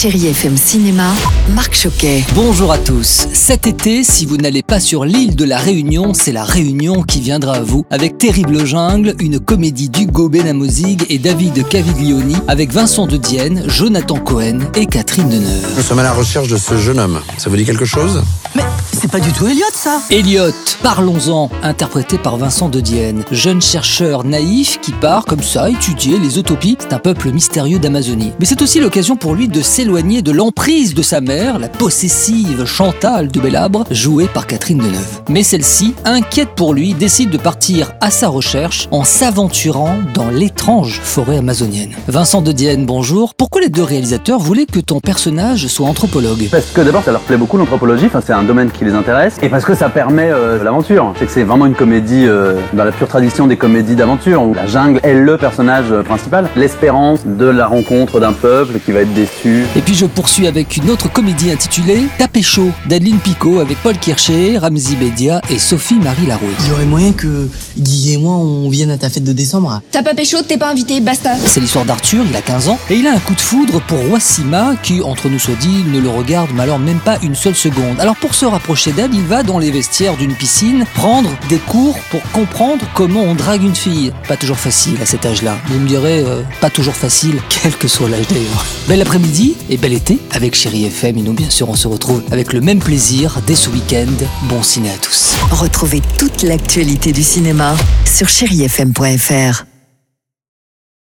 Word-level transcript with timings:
Chérie 0.00 0.28
FM 0.28 0.56
Cinéma, 0.56 1.12
Marc 1.54 1.74
Choquet. 1.74 2.24
Bonjour 2.34 2.72
à 2.72 2.78
tous. 2.78 3.26
Cet 3.34 3.66
été, 3.66 4.02
si 4.02 4.24
vous 4.24 4.38
n'allez 4.38 4.62
pas 4.62 4.80
sur 4.80 5.04
l'île 5.04 5.36
de 5.36 5.44
la 5.44 5.58
Réunion, 5.58 6.14
c'est 6.14 6.32
la 6.32 6.42
Réunion 6.42 7.02
qui 7.02 7.20
viendra 7.20 7.56
à 7.56 7.60
vous 7.60 7.84
avec 7.90 8.16
Terrible 8.16 8.64
Jungle, 8.64 9.14
une 9.20 9.38
comédie 9.38 9.90
d'Hugo 9.90 10.30
Benamozig 10.30 11.04
et 11.10 11.18
David 11.18 11.68
Caviglioni 11.68 12.34
avec 12.48 12.72
Vincent 12.72 13.06
de 13.06 13.18
Dienne, 13.18 13.64
Jonathan 13.66 14.18
Cohen 14.18 14.60
et 14.74 14.86
Catherine 14.86 15.28
Deneuve. 15.28 15.66
Nous 15.76 15.82
sommes 15.82 15.98
à 15.98 16.04
la 16.04 16.14
recherche 16.14 16.48
de 16.48 16.56
ce 16.56 16.78
jeune 16.78 16.98
homme. 16.98 17.20
Ça 17.36 17.50
vous 17.50 17.56
dit 17.56 17.66
quelque 17.66 17.84
chose? 17.84 18.22
Mais 18.54 18.64
c'est 19.00 19.10
pas 19.10 19.20
du 19.20 19.32
tout 19.32 19.46
Elliot 19.46 19.64
ça 19.72 20.00
Elliot, 20.10 20.52
parlons-en, 20.82 21.48
interprété 21.62 22.18
par 22.18 22.36
Vincent 22.36 22.68
de 22.68 22.80
Dienne, 22.80 23.24
jeune 23.30 23.62
chercheur 23.62 24.24
naïf 24.24 24.78
qui 24.80 24.92
part 24.92 25.24
comme 25.24 25.42
ça 25.42 25.70
étudier 25.70 26.18
les 26.18 26.38
utopies. 26.38 26.76
C'est 26.78 26.92
un 26.92 26.98
peuple 26.98 27.30
mystérieux 27.30 27.78
d'Amazonie. 27.78 28.32
Mais 28.38 28.44
c'est 28.44 28.60
aussi 28.60 28.78
l'occasion 28.78 29.16
pour 29.16 29.34
lui 29.34 29.48
de 29.48 29.62
s'éloigner 29.62 30.20
de 30.20 30.32
l'emprise 30.32 30.92
de 30.92 31.02
sa 31.02 31.22
mère, 31.22 31.58
la 31.58 31.68
possessive 31.68 32.66
Chantal 32.66 33.28
de 33.28 33.40
Bellabre, 33.40 33.84
jouée 33.90 34.26
par 34.26 34.46
Catherine 34.46 34.78
Deneuve. 34.78 35.22
Mais 35.28 35.44
celle-ci, 35.44 35.94
inquiète 36.04 36.50
pour 36.54 36.74
lui, 36.74 36.92
décide 36.92 37.30
de 37.30 37.38
partir 37.38 37.92
à 38.02 38.10
sa 38.10 38.28
recherche 38.28 38.86
en 38.90 39.04
s'aventurant 39.04 39.96
dans 40.12 40.28
l'étrange 40.28 41.00
forêt 41.02 41.38
amazonienne. 41.38 41.94
Vincent 42.08 42.42
de 42.42 42.52
Dienne, 42.52 42.84
bonjour. 42.84 43.34
Pourquoi 43.34 43.62
les 43.62 43.70
deux 43.70 43.82
réalisateurs 43.82 44.40
voulaient 44.40 44.66
que 44.66 44.80
ton 44.80 45.00
personnage 45.00 45.68
soit 45.68 45.86
anthropologue? 45.86 46.48
Parce 46.50 46.66
que 46.66 46.82
d'abord, 46.82 47.02
ça 47.02 47.12
leur 47.12 47.22
plaît 47.22 47.38
beaucoup 47.38 47.56
l'anthropologie, 47.56 48.06
enfin, 48.06 48.20
c'est 48.24 48.34
un 48.34 48.42
domaine 48.42 48.70
qui 48.70 48.84
les 48.90 48.96
intéresse, 48.96 49.36
et 49.42 49.48
parce 49.48 49.64
que 49.64 49.74
ça 49.74 49.88
permet 49.88 50.30
euh, 50.30 50.62
l'aventure. 50.62 51.14
C'est 51.18 51.26
que 51.26 51.32
c'est 51.32 51.44
vraiment 51.44 51.66
une 51.66 51.74
comédie 51.74 52.26
euh, 52.26 52.54
dans 52.72 52.84
la 52.84 52.92
pure 52.92 53.08
tradition 53.08 53.46
des 53.46 53.56
comédies 53.56 53.94
d'aventure, 53.94 54.42
où 54.42 54.54
la 54.54 54.66
jungle 54.66 55.00
est 55.02 55.14
le 55.14 55.36
personnage 55.36 55.86
euh, 55.90 56.02
principal, 56.02 56.48
l'espérance 56.56 57.20
de 57.24 57.46
la 57.46 57.66
rencontre 57.66 58.20
d'un 58.20 58.32
peuple 58.32 58.78
qui 58.84 58.92
va 58.92 59.00
être 59.00 59.14
déçu. 59.14 59.64
Et 59.76 59.80
puis 59.80 59.94
je 59.94 60.06
poursuis 60.06 60.46
avec 60.46 60.76
une 60.76 60.90
autre 60.90 61.10
comédie 61.10 61.50
intitulée 61.50 62.02
Tapé 62.18 62.42
chaud 62.42 62.70
d'Adeline 62.86 63.18
Picot 63.18 63.60
avec 63.60 63.78
Paul 63.78 63.96
Kircher, 63.96 64.58
Ramzi 64.58 64.96
Bedia 64.96 65.40
et 65.50 65.58
Sophie-Marie 65.58 66.26
Larouille. 66.26 66.48
Il 66.60 66.68
y 66.68 66.72
aurait 66.72 66.84
moyen 66.84 67.12
que 67.12 67.48
Guy 67.78 68.14
et 68.14 68.18
moi 68.18 68.34
on 68.34 68.68
vienne 68.68 68.90
à 68.90 68.98
ta 68.98 69.08
fête 69.08 69.24
de 69.24 69.32
décembre. 69.32 69.80
T'as 69.90 70.02
pas 70.02 70.14
pécho, 70.14 70.38
t'es 70.46 70.58
pas 70.58 70.70
invité, 70.70 71.00
basta. 71.00 71.30
C'est 71.36 71.60
l'histoire 71.60 71.84
d'Arthur, 71.84 72.24
il 72.28 72.36
a 72.36 72.42
15 72.42 72.68
ans, 72.68 72.78
et 72.90 72.96
il 72.96 73.06
a 73.06 73.12
un 73.12 73.18
coup 73.18 73.34
de 73.34 73.40
foudre 73.40 73.80
pour 73.82 73.98
Wassima, 74.10 74.74
qui, 74.82 75.00
entre 75.02 75.28
nous 75.28 75.38
soit 75.38 75.54
dit, 75.60 75.84
ne 75.92 76.00
le 76.00 76.08
regarde 76.08 76.40
mais 76.54 76.62
alors 76.62 76.78
même 76.78 76.98
pas 76.98 77.18
une 77.22 77.34
seule 77.34 77.54
seconde. 77.54 77.98
Alors 77.98 78.16
pour 78.16 78.34
se 78.34 78.44
rapprocher 78.44 78.79
d'elle, 78.88 79.12
il 79.14 79.22
va 79.22 79.42
dans 79.42 79.58
les 79.58 79.70
vestiaires 79.70 80.16
d'une 80.16 80.34
piscine 80.34 80.84
prendre 80.94 81.30
des 81.48 81.58
cours 81.58 81.98
pour 82.10 82.22
comprendre 82.32 82.84
comment 82.94 83.22
on 83.22 83.34
drague 83.34 83.62
une 83.62 83.74
fille. 83.74 84.12
Pas 84.26 84.36
toujours 84.36 84.58
facile 84.58 84.96
à 85.02 85.06
cet 85.06 85.26
âge-là. 85.26 85.58
Vous 85.66 85.78
me 85.78 85.86
direz, 85.86 86.20
euh, 86.20 86.42
pas 86.60 86.70
toujours 86.70 86.96
facile, 86.96 87.40
quel 87.48 87.76
que 87.76 87.88
soit 87.88 88.08
l'âge 88.08 88.26
d'ailleurs. 88.28 88.64
Bel 88.88 89.02
après-midi 89.02 89.56
et 89.68 89.76
bel 89.76 89.92
été 89.92 90.18
avec 90.30 90.54
Chéri 90.54 90.86
FM, 90.86 91.18
et 91.18 91.22
nous 91.22 91.34
bien 91.34 91.50
sûr 91.50 91.68
on 91.68 91.76
se 91.76 91.88
retrouve 91.88 92.22
avec 92.30 92.52
le 92.52 92.60
même 92.60 92.78
plaisir 92.78 93.40
dès 93.46 93.54
ce 93.54 93.68
week-end. 93.68 94.06
Bon 94.44 94.62
ciné 94.62 94.90
à 94.90 94.96
tous. 94.96 95.36
Retrouvez 95.50 96.00
toute 96.18 96.42
l'actualité 96.42 97.12
du 97.12 97.22
cinéma 97.22 97.76
sur 98.06 98.28
chérifm.fr. 98.28 99.69